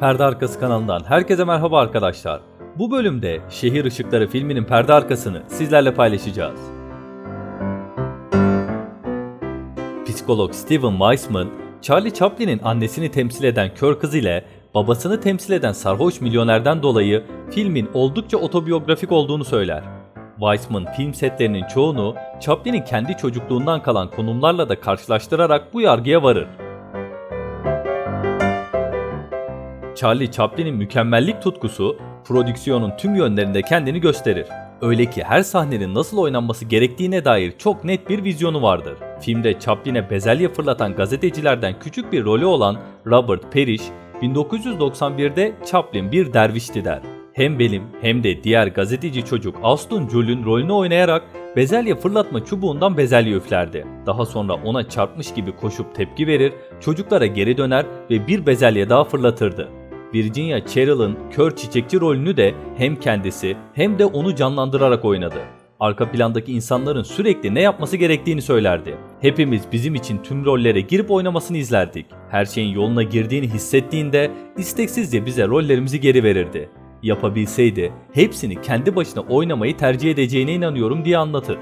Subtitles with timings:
[0.00, 2.40] Perde Arkası kanalından herkese merhaba arkadaşlar.
[2.78, 6.60] Bu bölümde Şehir Işıkları filminin perde arkasını sizlerle paylaşacağız.
[10.06, 11.48] Psikolog Steven Weissman,
[11.82, 14.44] Charlie Chaplin'in annesini temsil eden kör kız ile
[14.74, 19.82] babasını temsil eden sarhoş milyonerden dolayı filmin oldukça otobiyografik olduğunu söyler.
[20.38, 26.48] Weissman film setlerinin çoğunu Chaplin'in kendi çocukluğundan kalan konumlarla da karşılaştırarak bu yargıya varır.
[30.00, 34.46] Charlie Chaplin'in mükemmellik tutkusu prodüksiyonun tüm yönlerinde kendini gösterir.
[34.82, 38.94] Öyle ki her sahnenin nasıl oynanması gerektiğine dair çok net bir vizyonu vardır.
[39.20, 42.76] Filmde Chaplin'e bezelye fırlatan gazetecilerden küçük bir rolü olan
[43.06, 43.82] Robert Parrish,
[44.22, 47.00] 1991'de Chaplin bir dervişti der.
[47.32, 51.22] Hem benim hem de diğer gazeteci çocuk Austin Jule'ün rolünü oynayarak
[51.56, 53.86] bezelye fırlatma çubuğundan bezelye üflerdi.
[54.06, 59.04] Daha sonra ona çarpmış gibi koşup tepki verir, çocuklara geri döner ve bir bezelye daha
[59.04, 59.79] fırlatırdı.
[60.14, 65.40] Virginia Cheryl'ın kör çiçekçi rolünü de hem kendisi hem de onu canlandırarak oynadı.
[65.80, 68.96] Arka plandaki insanların sürekli ne yapması gerektiğini söylerdi.
[69.20, 72.06] Hepimiz bizim için tüm rollere girip oynamasını izlerdik.
[72.30, 76.70] Her şeyin yoluna girdiğini hissettiğinde isteksizce bize rollerimizi geri verirdi.
[77.02, 81.58] Yapabilseydi hepsini kendi başına oynamayı tercih edeceğine inanıyorum diye anlatır.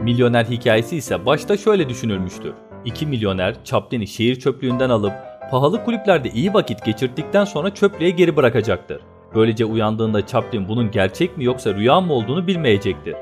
[0.00, 2.52] Milyoner hikayesi ise başta şöyle düşünülmüştür.
[2.84, 5.12] İki milyoner Chaplin'i şehir çöplüğünden alıp
[5.50, 9.00] pahalı kulüplerde iyi vakit geçirdikten sonra çöplüğe geri bırakacaktır.
[9.34, 13.16] Böylece uyandığında Chaplin bunun gerçek mi yoksa rüya mı olduğunu bilmeyecektir.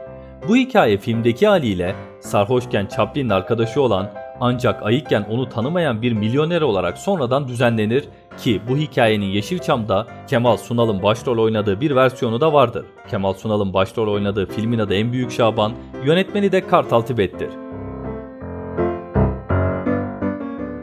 [0.49, 6.99] Bu hikaye filmdeki haliyle sarhoşken Chaplin'in arkadaşı olan ancak ayıkken onu tanımayan bir milyoner olarak
[6.99, 8.05] sonradan düzenlenir
[8.39, 12.87] ki bu hikayenin Yeşilçam'da Kemal Sunal'ın başrol oynadığı bir versiyonu da vardır.
[13.11, 15.73] Kemal Sunal'ın başrol oynadığı filmin adı En Büyük Şaban,
[16.05, 17.70] yönetmeni de Kartal Tibet'tir.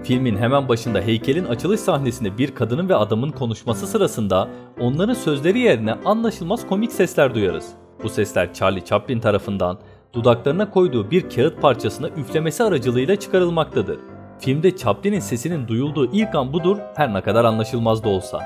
[0.07, 4.49] Filmin hemen başında heykelin açılış sahnesinde bir kadının ve adamın konuşması sırasında
[4.79, 7.69] onların sözleri yerine anlaşılmaz komik sesler duyarız.
[8.03, 9.79] Bu sesler Charlie Chaplin tarafından
[10.13, 13.99] dudaklarına koyduğu bir kağıt parçasına üflemesi aracılığıyla çıkarılmaktadır.
[14.39, 18.39] Filmde Chaplin'in sesinin duyulduğu ilk an budur her ne kadar anlaşılmaz da olsa.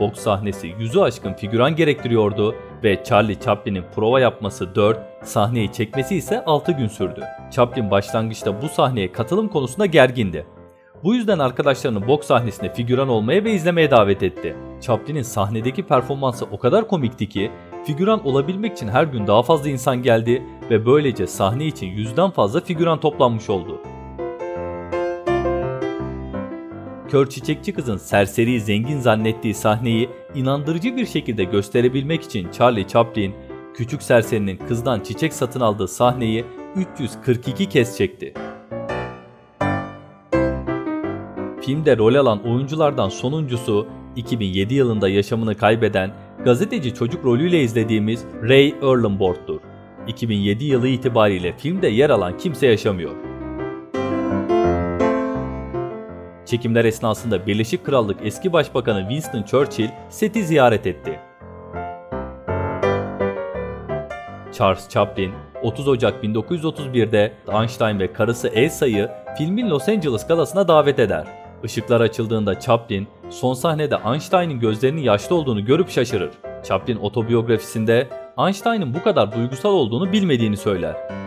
[0.00, 2.54] Boks sahnesi yüzü aşkın figüran gerektiriyordu
[2.84, 7.24] ve Charlie Chaplin'in prova yapması 4, sahneyi çekmesi ise 6 gün sürdü.
[7.50, 10.46] Chaplin başlangıçta bu sahneye katılım konusunda gergindi.
[11.04, 14.56] Bu yüzden arkadaşlarını boks sahnesinde figüran olmaya ve izlemeye davet etti.
[14.80, 17.50] Chaplin'in sahnedeki performansı o kadar komikti ki
[17.86, 22.60] figüran olabilmek için her gün daha fazla insan geldi ve böylece sahne için yüzden fazla
[22.60, 23.80] figüran toplanmış oldu.
[27.10, 33.34] Kör çiçekçi kızın serseri zengin zannettiği sahneyi inandırıcı bir şekilde gösterebilmek için Charlie Chaplin,
[33.74, 36.44] küçük serserinin kızdan çiçek satın aldığı sahneyi
[36.76, 38.34] 342 kez çekti.
[41.62, 46.12] Filmde rol alan oyunculardan sonuncusu 2007 yılında yaşamını kaybeden
[46.44, 49.60] gazeteci çocuk rolüyle izlediğimiz Ray Erlenborg'dur.
[50.06, 53.29] 2007 yılı itibariyle filmde yer alan kimse yaşamıyor.
[56.50, 61.18] Çekimler esnasında Birleşik Krallık eski başbakanı Winston Churchill seti ziyaret etti.
[64.52, 71.26] Charles Chaplin 30 Ocak 1931'de Einstein ve karısı Elsa'yı filmin Los Angeles galasına davet eder.
[71.64, 76.30] Işıklar açıldığında Chaplin son sahnede Einstein'ın gözlerinin yaşlı olduğunu görüp şaşırır.
[76.64, 81.19] Chaplin otobiyografisinde Einstein'ın bu kadar duygusal olduğunu bilmediğini söyler.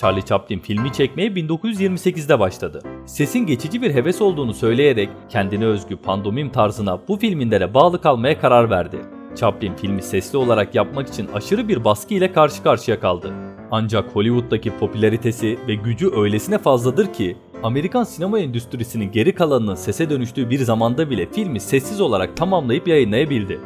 [0.00, 2.82] Charlie Chaplin filmi çekmeye 1928'de başladı.
[3.06, 8.70] Sesin geçici bir heves olduğunu söyleyerek kendine özgü pandomim tarzına bu filmlere bağlı kalmaya karar
[8.70, 8.98] verdi.
[9.36, 13.32] Chaplin filmi sesli olarak yapmak için aşırı bir baskı ile karşı karşıya kaldı.
[13.70, 20.50] Ancak Hollywood'daki popülaritesi ve gücü öylesine fazladır ki Amerikan sinema endüstrisinin geri kalanının sese dönüştüğü
[20.50, 23.60] bir zamanda bile filmi sessiz olarak tamamlayıp yayınlayabildi.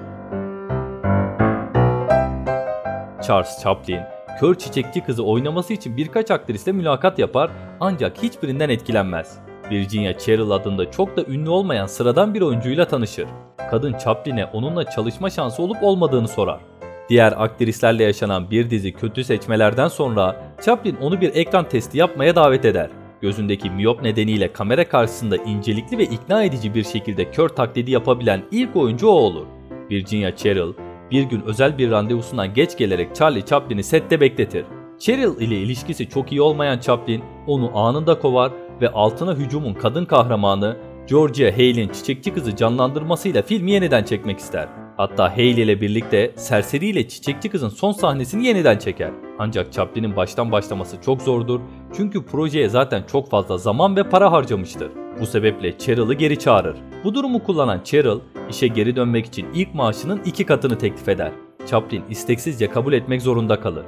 [3.27, 4.01] Charles Chaplin,
[4.41, 7.51] kör çiçekçi kızı oynaması için birkaç aktrisle mülakat yapar
[7.81, 9.39] ancak hiçbirinden etkilenmez.
[9.71, 13.27] Virginia Cheryl adında çok da ünlü olmayan sıradan bir oyuncuyla tanışır.
[13.71, 16.61] Kadın Chaplin'e onunla çalışma şansı olup olmadığını sorar.
[17.09, 22.65] Diğer aktrislerle yaşanan bir dizi kötü seçmelerden sonra Chaplin onu bir ekran testi yapmaya davet
[22.65, 22.91] eder.
[23.21, 28.77] Gözündeki miyop nedeniyle kamera karşısında incelikli ve ikna edici bir şekilde kör taklidi yapabilen ilk
[28.77, 29.47] oyuncu o olur.
[29.91, 30.73] Virginia Cheryl
[31.11, 34.65] bir gün özel bir randevusundan geç gelerek Charlie Chaplin'i sette bekletir.
[34.99, 40.77] Cheryl ile ilişkisi çok iyi olmayan Chaplin onu anında kovar ve altına hücumun kadın kahramanı
[41.09, 44.84] Georgia Hale'in çiçekçi kızı canlandırmasıyla filmi yeniden çekmek ister.
[44.97, 49.11] Hatta Haley ile birlikte Serseri ile Çiçekçi Kız'ın son sahnesini yeniden çeker.
[49.39, 51.61] Ancak Chaplin'in baştan başlaması çok zordur
[51.97, 54.91] çünkü projeye zaten çok fazla zaman ve para harcamıştır.
[55.21, 56.77] Bu sebeple Cheryl'ı geri çağırır.
[57.05, 58.19] Bu durumu kullanan Cheryl,
[58.51, 61.33] işe geri dönmek için ilk maaşının iki katını teklif eder.
[61.67, 63.85] Chaplin isteksizce kabul etmek zorunda kalır.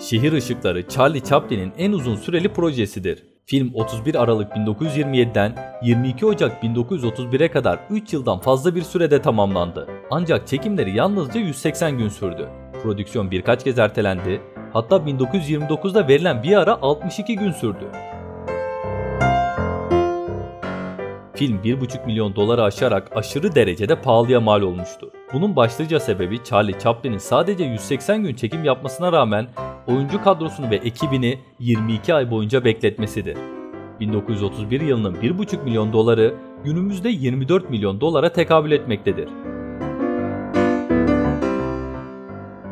[0.00, 3.31] Şehir Işıkları Charlie Chaplin'in en uzun süreli projesidir.
[3.46, 9.88] Film 31 Aralık 1927'den 22 Ocak 1931'e kadar 3 yıldan fazla bir sürede tamamlandı.
[10.10, 12.48] Ancak çekimleri yalnızca 180 gün sürdü.
[12.82, 14.40] Prodüksiyon birkaç kez ertelendi,
[14.72, 17.84] hatta 1929'da verilen bir ara 62 gün sürdü.
[21.34, 25.10] Film 1,5 milyon doları aşarak aşırı derecede pahalıya mal olmuştu.
[25.32, 29.46] Bunun başlıca sebebi Charlie Chaplin'in sadece 180 gün çekim yapmasına rağmen
[29.86, 33.36] oyuncu kadrosunu ve ekibini 22 ay boyunca bekletmesidir.
[34.00, 36.34] 1931 yılının 1,5 milyon doları
[36.64, 39.28] günümüzde 24 milyon dolara tekabül etmektedir.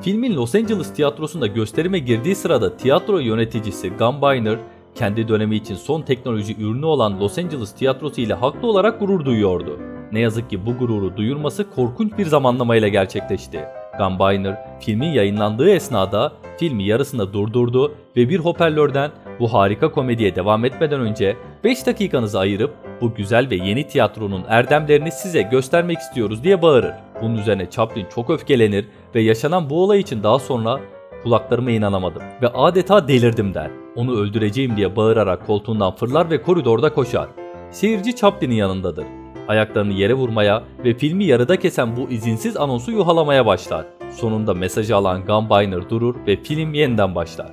[0.03, 4.59] Filmin Los Angeles tiyatrosunda gösterime girdiği sırada tiyatro yöneticisi Gun Biner,
[4.95, 9.81] kendi dönemi için son teknoloji ürünü olan Los Angeles tiyatrosu ile haklı olarak gurur duyuyordu.
[10.13, 13.80] Ne yazık ki bu gururu duyurması korkunç bir zamanlamayla gerçekleşti.
[13.99, 19.11] Gumbiner filmin yayınlandığı esnada filmi yarısında durdurdu ve bir hoparlörden
[19.41, 25.13] bu harika komediye devam etmeden önce 5 dakikanızı ayırıp bu güzel ve yeni tiyatronun erdemlerini
[25.13, 26.95] size göstermek istiyoruz diye bağırır.
[27.23, 30.81] Bunun üzerine Chaplin çok öfkelenir ve yaşanan bu olay için daha sonra
[31.23, 33.71] kulaklarıma inanamadım ve adeta delirdim der.
[33.97, 37.29] Onu öldüreceğim diye bağırarak koltuğundan fırlar ve koridorda koşar.
[37.71, 39.05] Seyirci Chaplin'in yanındadır
[39.49, 43.87] ayaklarını yere vurmaya ve filmi yarıda kesen bu izinsiz anonsu yuhalamaya başlar.
[44.11, 47.51] Sonunda mesajı alan Gumbiner durur ve film yeniden başlar.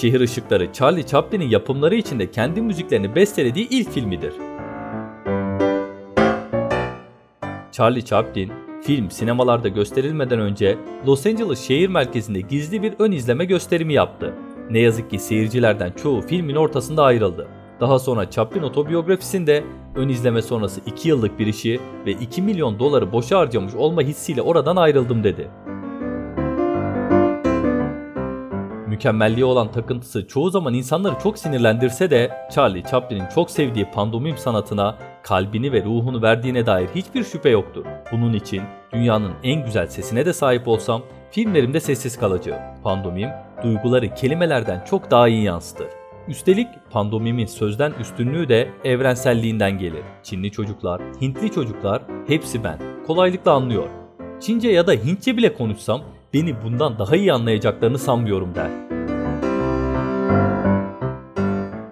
[0.00, 4.32] Şehir Işıkları Charlie Chaplin'in yapımları içinde kendi müziklerini bestelediği ilk filmidir.
[7.72, 8.52] Charlie Chaplin,
[8.82, 14.34] film sinemalarda gösterilmeden önce Los Angeles şehir merkezinde gizli bir ön izleme gösterimi yaptı.
[14.70, 17.48] Ne yazık ki seyircilerden çoğu filmin ortasında ayrıldı.
[17.80, 19.64] Daha sonra Chaplin otobiyografisinde
[19.94, 24.42] ön izleme sonrası 2 yıllık bir işi ve 2 milyon doları boşa harcamış olma hissiyle
[24.42, 25.50] oradan ayrıldım dedi.
[28.86, 34.98] Mükemmelliğe olan takıntısı çoğu zaman insanları çok sinirlendirse de Charlie Chaplin'in çok sevdiği pandomim sanatına
[35.22, 37.84] kalbini ve ruhunu verdiğine dair hiçbir şüphe yoktur.
[38.12, 42.62] Bunun için dünyanın en güzel sesine de sahip olsam filmlerimde sessiz kalacağım.
[42.82, 43.30] Pandomim
[43.62, 45.97] duyguları kelimelerden çok daha iyi yansıtır.
[46.28, 50.02] Üstelik pandomimin sözden üstünlüğü de evrenselliğinden gelir.
[50.22, 52.78] Çinli çocuklar, Hintli çocuklar hepsi ben.
[53.06, 53.88] Kolaylıkla anlıyor.
[54.40, 56.00] Çince ya da Hintçe bile konuşsam
[56.34, 58.70] beni bundan daha iyi anlayacaklarını sanmıyorum der.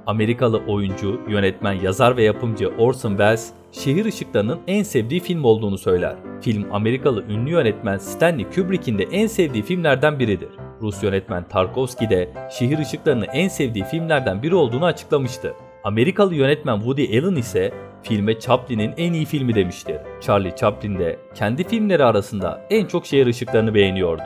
[0.06, 6.16] Amerikalı oyuncu, yönetmen, yazar ve yapımcı Orson Welles, Şehir Işıkları'nın en sevdiği film olduğunu söyler.
[6.40, 10.65] Film Amerikalı ünlü yönetmen Stanley Kubrick'in de en sevdiği filmlerden biridir.
[10.82, 15.54] Rus yönetmen Tarkovski de Şehir Işıkları'nı en sevdiği filmlerden biri olduğunu açıklamıştı.
[15.84, 19.96] Amerikalı yönetmen Woody Allen ise filme Chaplin'in en iyi filmi demiştir.
[20.20, 24.22] Charlie Chaplin de kendi filmleri arasında en çok şehir ışıklarını beğeniyordu.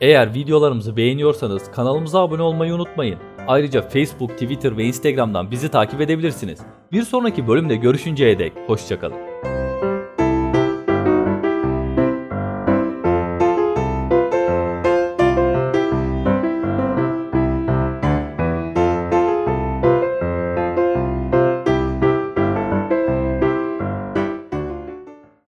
[0.00, 3.18] Eğer videolarımızı beğeniyorsanız kanalımıza abone olmayı unutmayın.
[3.46, 6.60] Ayrıca Facebook, Twitter ve Instagram'dan bizi takip edebilirsiniz.
[6.92, 9.33] Bir sonraki bölümde görüşünceye dek hoşçakalın.